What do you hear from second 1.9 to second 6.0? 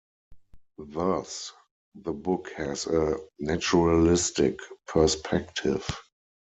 the book has a naturalistic perspective.